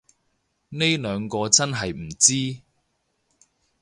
[0.69, 2.63] 呢兩個真係唔知